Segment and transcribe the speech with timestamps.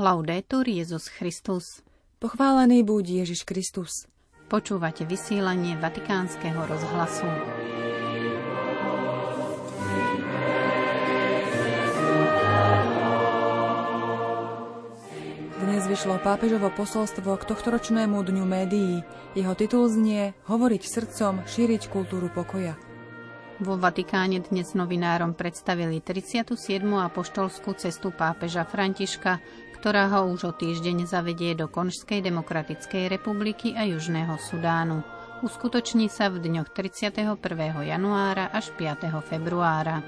[0.00, 1.84] Laudetur Jezus Christus.
[2.24, 4.08] Pochválený buď Ježiš Kristus.
[4.48, 7.28] Počúvate vysielanie Vatikánskeho rozhlasu.
[15.60, 19.04] Dnes vyšlo pápežovo posolstvo k tohtoročnému dňu médií.
[19.36, 22.72] Jeho titul znie Hovoriť srdcom, šíriť kultúru pokoja.
[23.60, 26.56] Vo Vatikáne dnes novinárom predstavili 37.
[26.80, 29.36] apoštolskú cestu pápeža Františka,
[29.80, 35.00] ktorá ho už o týždeň zavedie do Konžskej demokratickej republiky a Južného Sudánu.
[35.40, 37.40] Uskutoční sa v dňoch 31.
[37.88, 39.08] januára až 5.
[39.24, 40.04] februára.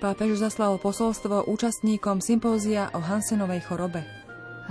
[0.00, 4.00] Pápež zaslal posolstvo účastníkom sympózia o Hansenovej chorobe.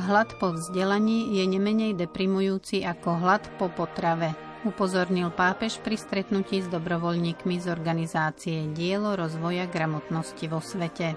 [0.01, 4.33] Hlad po vzdelaní je nemenej deprimujúci ako hlad po potrave,
[4.65, 11.13] upozornil pápež pri stretnutí s dobrovoľníkmi z organizácie Dielo rozvoja gramotnosti vo svete.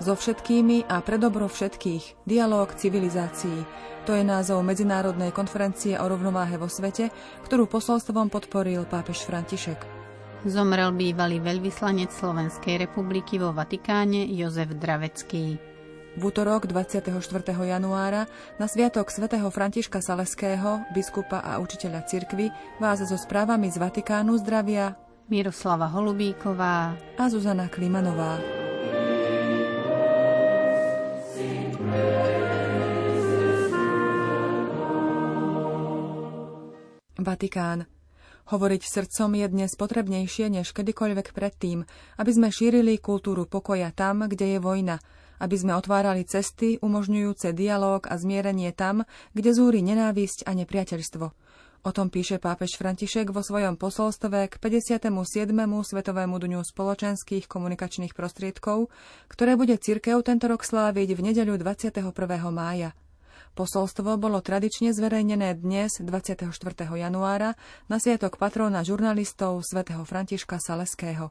[0.00, 2.24] So všetkými a pre dobro všetkých.
[2.24, 3.68] Dialóg civilizácií.
[4.08, 7.12] To je názov Medzinárodnej konferencie o rovnováhe vo svete,
[7.44, 9.76] ktorú posolstvom podporil pápež František.
[10.48, 15.60] Zomrel bývalý veľvyslanec Slovenskej republiky vo Vatikáne Jozef Dravecký.
[16.16, 17.12] V útorok 24.
[17.52, 18.24] januára
[18.56, 22.48] na sviatok svätého Františka Saleského, biskupa a učiteľa cirkvy,
[22.80, 24.96] vás so správami z Vatikánu zdravia
[25.28, 28.69] Miroslava Holubíková a Zuzana Klimanová.
[37.30, 37.86] Vatikán.
[38.50, 41.86] Hovoriť srdcom je dnes potrebnejšie než kedykoľvek predtým,
[42.18, 44.98] aby sme šírili kultúru pokoja tam, kde je vojna,
[45.38, 51.26] aby sme otvárali cesty umožňujúce dialóg a zmierenie tam, kde zúri nenávisť a nepriateľstvo.
[51.86, 55.06] O tom píše pápež František vo svojom posolstve k 57.
[55.62, 58.90] Svetovému dňu spoločenských komunikačných prostriedkov,
[59.30, 62.10] ktoré bude cirkev tento rok sláviť v nedeľu 21.
[62.50, 62.90] mája.
[63.60, 66.48] Posolstvo bolo tradične zverejnené dnes, 24.
[66.96, 67.60] januára,
[67.92, 71.28] na sviatok patróna žurnalistov svätého Františka Saleského.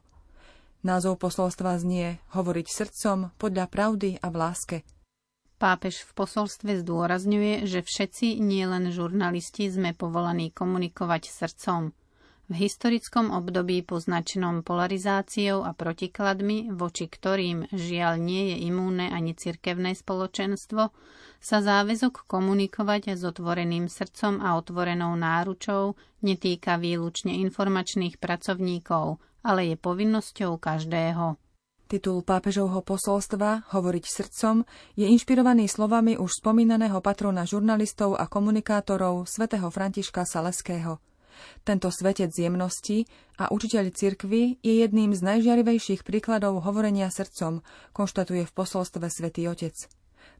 [0.86, 4.76] Názov posolstva znie Hovoriť srdcom podľa pravdy a v láske.
[5.58, 11.90] Pápež v posolstve zdôrazňuje, že všetci, nielen žurnalisti, sme povolaní komunikovať srdcom.
[12.50, 19.94] V historickom období poznačenom polarizáciou a protikladmi, voči ktorým žiaľ nie je imúne ani cirkevné
[19.94, 20.90] spoločenstvo,
[21.38, 25.94] sa záväzok komunikovať s otvoreným srdcom a otvorenou náručou
[26.26, 31.38] netýka výlučne informačných pracovníkov, ale je povinnosťou každého.
[31.86, 34.66] Titul pápežovho posolstva Hovoriť srdcom
[34.98, 40.98] je inšpirovaný slovami už spomínaného patrona žurnalistov a komunikátorov svätého Františka Saleského.
[41.62, 43.04] Tento svetec jemnosti
[43.38, 49.76] a učiteľ cirkvy je jedným z najžiarivejších príkladov hovorenia srdcom, konštatuje v posolstve svätý Otec.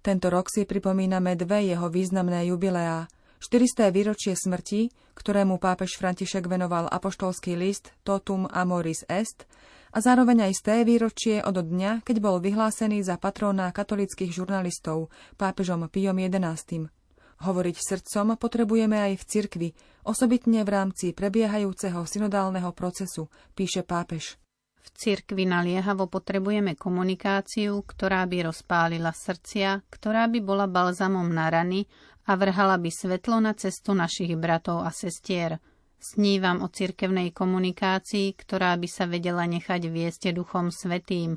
[0.01, 3.07] Tento rok si pripomíname dve jeho významné jubileá–
[3.41, 3.89] 400.
[3.89, 9.49] výročie smrti, ktorému pápež František venoval apoštolský list Totum Amoris Est,
[9.91, 15.89] a zároveň aj sté výročie od dňa, keď bol vyhlásený za patróna katolických žurnalistov pápežom
[15.91, 16.93] Piom XI.
[17.41, 19.69] Hovoriť srdcom potrebujeme aj v cirkvi,
[20.05, 24.37] osobitne v rámci prebiehajúceho synodálneho procesu, píše pápež.
[24.81, 31.89] V cirkvi naliehavo potrebujeme komunikáciu, ktorá by rozpálila srdcia, ktorá by bola balzamom na rany
[32.29, 35.61] a vrhala by svetlo na cestu našich bratov a sestier.
[36.01, 41.37] Snívam o cirkevnej komunikácii, ktorá by sa vedela nechať viesť duchom svetým,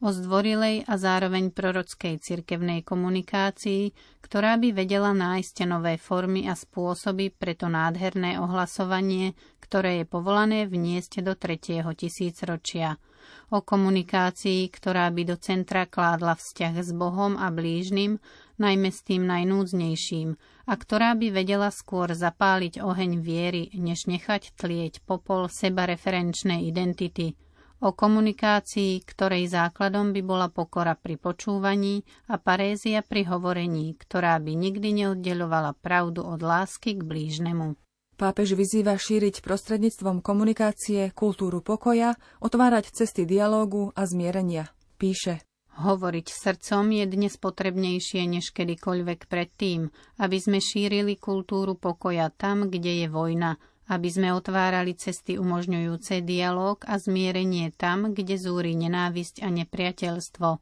[0.00, 3.92] o zdvorilej a zároveň prorockej cirkevnej komunikácii,
[4.24, 10.64] ktorá by vedela nájsť nové formy a spôsoby pre to nádherné ohlasovanie, ktoré je povolané
[10.64, 12.96] vniesť do tretieho tisícročia–
[13.50, 18.22] o komunikácii, ktorá by do centra kládla vzťah s Bohom a blížnym,
[18.62, 20.38] najmä s tým najnúdznejším,
[20.70, 27.34] a ktorá by vedela skôr zapáliť oheň viery, než nechať tlieť popol sebareferenčnej identity,
[27.80, 34.52] o komunikácii, ktorej základom by bola pokora pri počúvaní a parézia pri hovorení, ktorá by
[34.52, 37.74] nikdy neoddelovala pravdu od lásky k blížnemu.
[38.20, 44.68] Pápež vyzýva šíriť prostredníctvom komunikácie kultúru pokoja, otvárať cesty dialógu a zmierenia.
[45.00, 45.40] Píše.
[45.80, 49.88] Hovoriť srdcom je dnes potrebnejšie než kedykoľvek predtým,
[50.20, 53.56] aby sme šírili kultúru pokoja tam, kde je vojna,
[53.90, 60.48] aby sme otvárali cesty umožňujúce dialóg a zmierenie tam, kde zúri nenávisť a nepriateľstvo–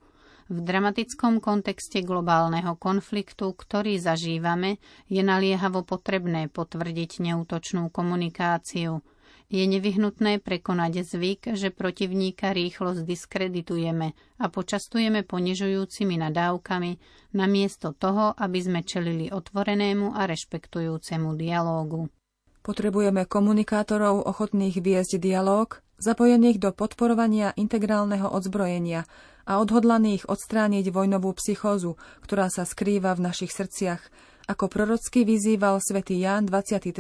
[0.49, 9.05] v dramatickom kontexte globálneho konfliktu, ktorý zažívame, je naliehavo potrebné potvrdiť neútočnú komunikáciu.
[9.53, 16.93] Je nevyhnutné prekonať zvyk, že protivníka rýchlo zdiskreditujeme a počastujeme ponižujúcimi nadávkami,
[17.37, 22.09] namiesto toho, aby sme čelili otvorenému a rešpektujúcemu dialógu.
[22.63, 29.07] Potrebujeme komunikátorov ochotných viesť dialóg, zapojených do podporovania integrálneho odzbrojenia
[29.49, 34.03] a odhodlaných odstrániť vojnovú psychózu, ktorá sa skrýva v našich srdciach,
[34.49, 36.93] ako prorocky vyzýval svätý Ján 23.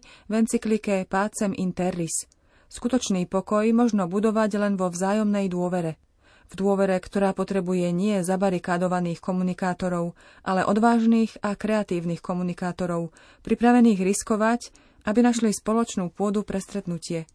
[0.00, 2.24] v encyklike Pácem Interris.
[2.72, 6.00] Skutočný pokoj možno budovať len vo vzájomnej dôvere.
[6.48, 10.12] V dôvere, ktorá potrebuje nie zabarikádovaných komunikátorov,
[10.44, 13.12] ale odvážnych a kreatívnych komunikátorov,
[13.44, 14.72] pripravených riskovať,
[15.04, 17.28] aby našli spoločnú pôdu pre stretnutie.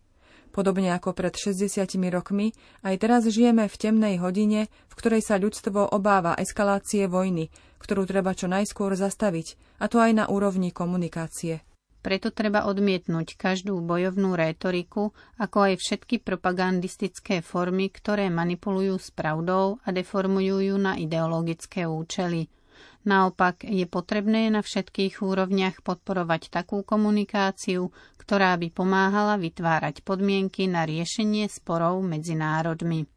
[0.50, 1.70] Podobne ako pred 60
[2.10, 8.10] rokmi, aj teraz žijeme v temnej hodine, v ktorej sa ľudstvo obáva eskalácie vojny, ktorú
[8.10, 11.62] treba čo najskôr zastaviť, a to aj na úrovni komunikácie.
[12.00, 19.84] Preto treba odmietnúť každú bojovnú rétoriku, ako aj všetky propagandistické formy, ktoré manipulujú s pravdou
[19.84, 22.50] a deformujú ju na ideologické účely–
[23.08, 30.84] Naopak je potrebné na všetkých úrovniach podporovať takú komunikáciu, ktorá by pomáhala vytvárať podmienky na
[30.84, 33.08] riešenie sporov medzi národmi.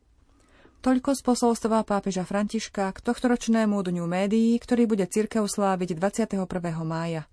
[0.83, 6.43] Toľko z posolstva pápeža Františka k tohtoročnému dňu médií, ktorý bude cirkev sláviť 21.
[6.83, 7.27] mája.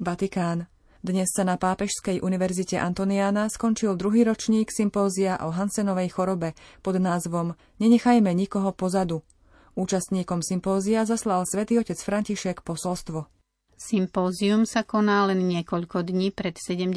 [0.00, 0.73] Vatikán.
[1.04, 7.60] Dnes sa na Pápežskej univerzite Antoniana skončil druhý ročník sympózia o Hansenovej chorobe pod názvom
[7.76, 9.20] Nenechajme nikoho pozadu.
[9.76, 13.28] Účastníkom sympózia zaslal svätý otec František posolstvo.
[13.76, 16.96] Sympózium sa koná len niekoľko dní pred 70.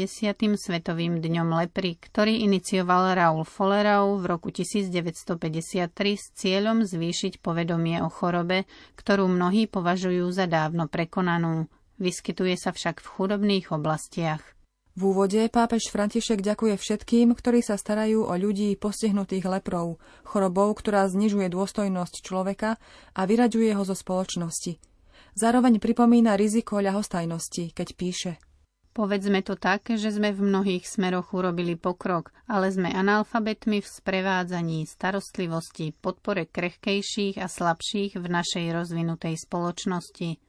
[0.56, 8.08] Svetovým dňom lepry, ktorý inicioval Raul Follerau v roku 1953 s cieľom zvýšiť povedomie o
[8.08, 11.68] chorobe, ktorú mnohí považujú za dávno prekonanú.
[11.98, 14.42] Vyskytuje sa však v chudobných oblastiach.
[14.98, 21.06] V úvode pápež František ďakuje všetkým, ktorí sa starajú o ľudí postihnutých leprou, chorobou, ktorá
[21.06, 22.82] znižuje dôstojnosť človeka
[23.14, 24.82] a vyraďuje ho zo spoločnosti.
[25.38, 28.32] Zároveň pripomína riziko ľahostajnosti, keď píše
[28.98, 34.90] Povedzme to tak, že sme v mnohých smeroch urobili pokrok, ale sme analfabetmi v sprevádzaní
[34.90, 40.47] starostlivosti, podpore krehkejších a slabších v našej rozvinutej spoločnosti.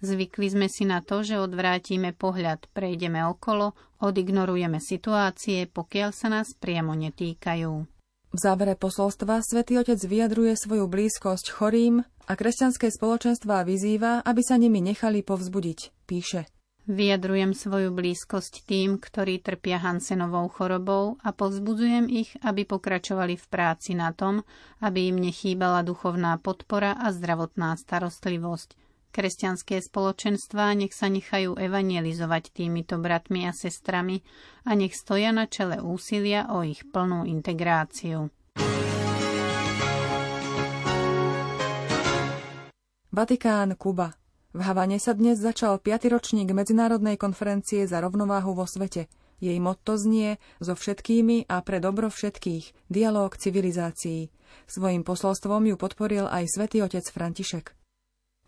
[0.00, 6.56] Zvykli sme si na to, že odvrátime pohľad, prejdeme okolo, odignorujeme situácie, pokiaľ sa nás
[6.56, 7.72] priamo netýkajú.
[8.30, 14.54] V závere posolstva svätý Otec vyjadruje svoju blízkosť chorým a kresťanské spoločenstva vyzýva, aby sa
[14.54, 16.46] nimi nechali povzbudiť, píše.
[16.90, 23.94] Vyjadrujem svoju blízkosť tým, ktorí trpia Hansenovou chorobou a povzbudzujem ich, aby pokračovali v práci
[23.94, 24.42] na tom,
[24.80, 28.74] aby im nechýbala duchovná podpora a zdravotná starostlivosť,
[29.10, 34.22] Kresťanské spoločenstvá nech sa nechajú evangelizovať týmito bratmi a sestrami
[34.62, 38.30] a nech stoja na čele úsilia o ich plnú integráciu.
[43.10, 44.14] Vatikán, Kuba.
[44.54, 46.06] V Havane sa dnes začal 5.
[46.06, 49.10] ročník Medzinárodnej konferencie za rovnováhu vo svete.
[49.42, 54.30] Jej motto znie so všetkými a pre dobro všetkých, dialóg civilizácií.
[54.70, 57.79] Svojím posolstvom ju podporil aj svätý otec František.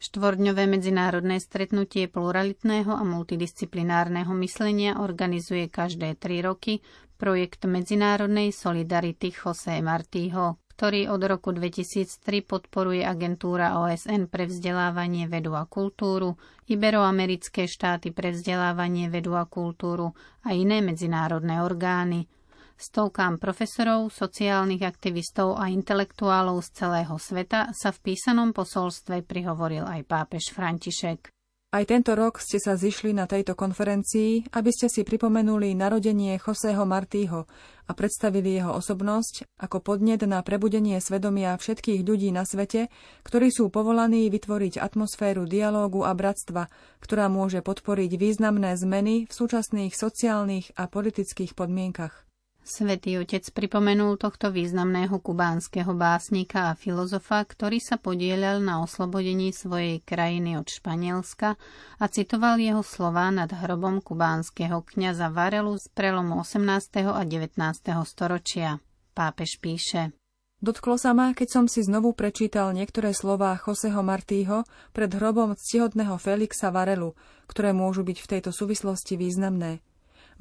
[0.02, 6.82] Štvordňové medzinárodné stretnutie pluralitného a multidisciplinárneho myslenia organizuje každé tri roky
[7.14, 15.54] projekt medzinárodnej solidarity Jose Martího, ktorý od roku 2003 podporuje agentúra OSN pre vzdelávanie, vedu
[15.54, 16.34] a kultúru,
[16.66, 22.26] Iberoamerické štáty pre vzdelávanie, vedu a kultúru a iné medzinárodné orgány–
[22.76, 30.04] Stovkám profesorov, sociálnych aktivistov a intelektuálov z celého sveta sa v písanom posolstve prihovoril aj
[30.04, 31.32] pápež František.
[31.72, 36.84] Aj tento rok ste sa zišli na tejto konferencii, aby ste si pripomenuli narodenie Joseho
[36.84, 37.48] Martího
[37.88, 42.92] a predstavili jeho osobnosť ako podnet na prebudenie svedomia všetkých ľudí na svete,
[43.24, 46.68] ktorí sú povolaní vytvoriť atmosféru dialógu a bratstva,
[47.00, 52.28] ktorá môže podporiť významné zmeny v súčasných sociálnych a politických podmienkach.
[52.62, 59.98] Svetý otec pripomenul tohto významného kubánskeho básnika a filozofa, ktorý sa podielal na oslobodení svojej
[59.98, 61.58] krajiny od Španielska
[61.98, 67.02] a citoval jeho slová nad hrobom kubánskeho kňaza Varelu z prelomu 18.
[67.02, 67.58] a 19.
[68.06, 68.78] storočia.
[69.10, 70.14] Pápež píše.
[70.62, 74.62] Dotklo sa ma, keď som si znovu prečítal niektoré slová Joseho Martího
[74.94, 77.18] pred hrobom ctihodného Felixa Varelu,
[77.50, 79.82] ktoré môžu byť v tejto súvislosti významné.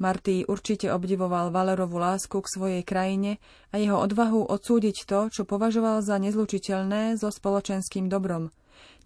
[0.00, 6.00] Martý určite obdivoval Valerovú lásku k svojej krajine a jeho odvahu odsúdiť to, čo považoval
[6.00, 8.54] za nezlučiteľné so spoločenským dobrom.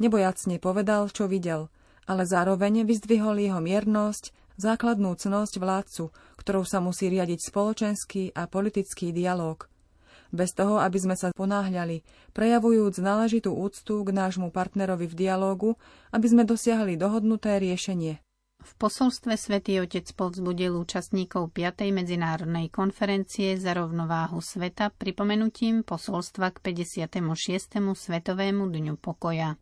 [0.02, 1.72] Nebojacne povedal, čo videl
[2.06, 6.04] ale zároveň vyzdvihol jeho miernosť, základnú cnosť vládcu,
[6.38, 9.66] ktorou sa musí riadiť spoločenský a politický dialog.
[10.34, 12.02] Bez toho, aby sme sa ponáhľali,
[12.34, 15.70] prejavujúc náležitú úctu k nášmu partnerovi v dialógu,
[16.10, 18.25] aby sme dosiahli dohodnuté riešenie.
[18.66, 21.86] V posolstve svätý Otec povzbudil účastníkov 5.
[21.94, 27.14] medzinárodnej konferencie za rovnováhu sveta pripomenutím posolstva k 56.
[27.78, 29.54] Svetovému dňu pokoja.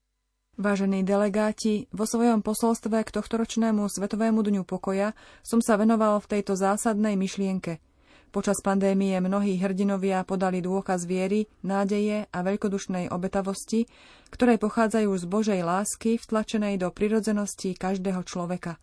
[0.57, 5.13] Vážení delegáti, vo svojom posolstve k tohtoročnému Svetovému dňu pokoja
[5.45, 7.85] som sa venoval v tejto zásadnej myšlienke.
[8.33, 13.85] Počas pandémie mnohí hrdinovia podali dôkaz viery, nádeje a veľkodušnej obetavosti,
[14.33, 18.81] ktoré pochádzajú z Božej lásky vtlačenej do prirodzenosti každého človeka.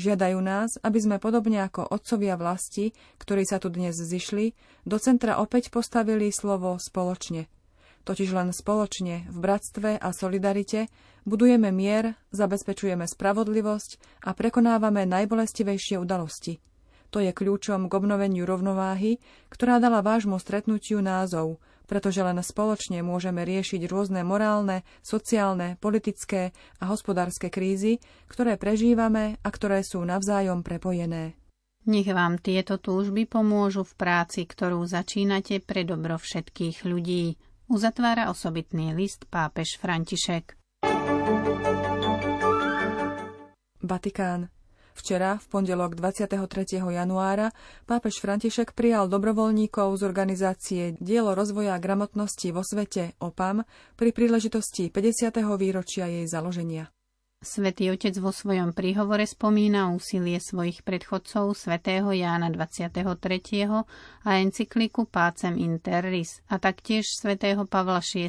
[0.00, 4.56] Žiadajú nás, aby sme podobne ako otcovia vlasti, ktorí sa tu dnes zišli,
[4.88, 7.44] do centra opäť postavili slovo spoločne–
[8.00, 10.88] Totiž len spoločne, v bratstve a solidarite,
[11.28, 16.64] budujeme mier, zabezpečujeme spravodlivosť a prekonávame najbolestivejšie udalosti.
[17.12, 19.20] To je kľúčom k obnoveniu rovnováhy,
[19.52, 26.86] ktorá dala vášmu stretnutiu názov, pretože len spoločne môžeme riešiť rôzne morálne, sociálne, politické a
[26.86, 27.98] hospodárske krízy,
[28.30, 31.34] ktoré prežívame a ktoré sú navzájom prepojené.
[31.90, 37.34] Nech vám tieto túžby pomôžu v práci, ktorú začínate pre dobro všetkých ľudí
[37.66, 40.54] uzatvára osobitný list pápež František.
[43.80, 44.59] Vatikán.
[44.94, 46.38] Včera, v pondelok 23.
[46.80, 47.54] januára,
[47.86, 53.62] pápež František prijal dobrovoľníkov z organizácie Dielo rozvoja gramotnosti vo svete OPAM
[53.94, 55.34] pri príležitosti 50.
[55.56, 56.90] výročia jej založenia.
[57.40, 63.00] Svetý Otec vo svojom príhovore spomína úsilie svojich predchodcov svätého Jána 23.
[64.20, 68.28] a encykliku Pácem Interris a taktiež svätého Pavla VI.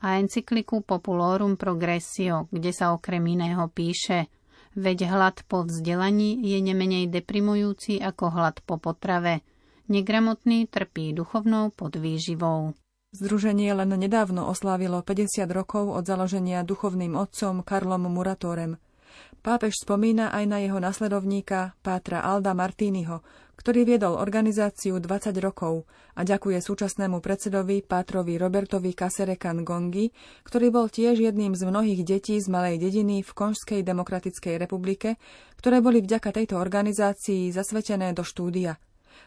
[0.00, 4.32] a encykliku Populorum Progressio, kde sa okrem iného píše
[4.76, 9.40] Veď hlad po vzdelaní je nemenej deprimujúci ako hlad po potrave.
[9.88, 12.76] Negramotný trpí duchovnou podvýživou.
[13.16, 18.76] Združenie len nedávno oslávilo 50 rokov od založenia duchovným otcom Karlom Muratorem.
[19.40, 23.22] Pápež spomína aj na jeho nasledovníka, Pátra Alda Martínyho,
[23.56, 30.12] ktorý viedol organizáciu 20 rokov a ďakuje súčasnému predsedovi Pátrovi Robertovi Kaserekan Gongi,
[30.44, 35.16] ktorý bol tiež jedným z mnohých detí z malej dediny v Konžskej demokratickej republike,
[35.56, 38.76] ktoré boli vďaka tejto organizácii zasvetené do štúdia.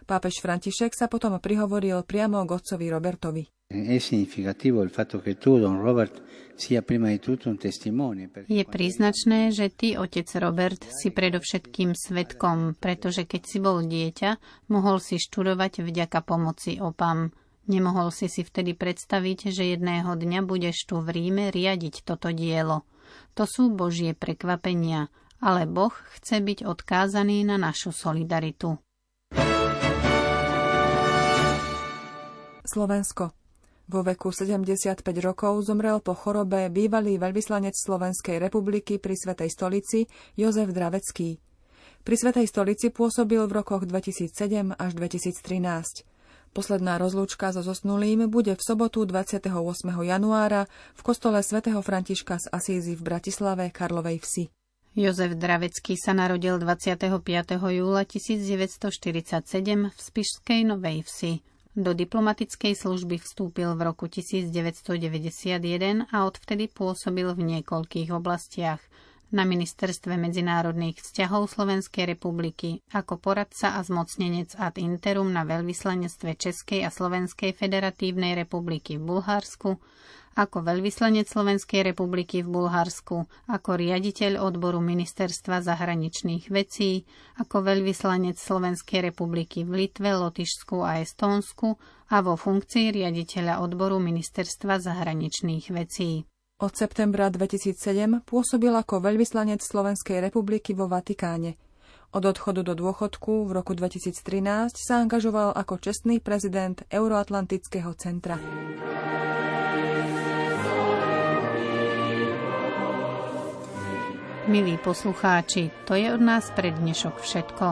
[0.05, 3.43] Pápež František sa potom prihovoril priamo k otcovi Robertovi.
[8.49, 14.29] Je príznačné, že ty, otec Robert, si predovšetkým svetkom, pretože keď si bol dieťa,
[14.73, 17.29] mohol si študovať vďaka pomoci opam.
[17.69, 22.89] Nemohol si si vtedy predstaviť, že jedného dňa budeš tu v Ríme riadiť toto dielo.
[23.37, 28.81] To sú Božie prekvapenia, ale Boh chce byť odkázaný na našu solidaritu.
[32.69, 33.33] Slovensko.
[33.89, 40.05] Vo veku 75 rokov zomrel po chorobe bývalý veľvyslanec Slovenskej republiky pri Svetej stolici
[40.37, 41.41] Jozef Dravecký.
[42.05, 46.05] Pri Svetej stolici pôsobil v rokoch 2007 až 2013.
[46.53, 49.49] Posledná rozlúčka so zosnulým bude v sobotu 28.
[50.05, 54.43] januára v kostole svätého Františka z Asízy v Bratislave Karlovej vsi.
[54.97, 57.09] Jozef Dravecký sa narodil 25.
[57.57, 61.33] júla 1947 v Spišskej Novej Vsi.
[61.77, 68.81] Do diplomatickej služby vstúpil v roku 1991 a odvtedy pôsobil v niekoľkých oblastiach.
[69.29, 76.81] Na ministerstve medzinárodných vzťahov Slovenskej republiky ako poradca a zmocnenec ad interum na veľvyslanectve Českej
[76.81, 79.77] a Slovenskej federatívnej republiky v Bulharsku,
[80.35, 87.07] ako veľvyslanec Slovenskej republiky v Bulharsku, ako riaditeľ odboru Ministerstva zahraničných vecí,
[87.41, 94.77] ako veľvyslanec Slovenskej republiky v Litve, Lotyšsku a Estónsku a vo funkcii riaditeľa odboru Ministerstva
[94.83, 96.25] zahraničných vecí.
[96.59, 101.55] Od septembra 2007 pôsobil ako veľvyslanec Slovenskej republiky vo Vatikáne.
[102.09, 108.41] Od odchodu do dôchodku v roku 2013 sa angažoval ako čestný prezident Euroatlantického centra.
[114.47, 117.65] Milí poslucháči, to je od nás pre dnešok všetko.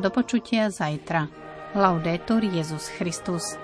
[0.00, 1.28] Do počutia zajtra.
[1.76, 3.63] Laudetur Jezus Christus.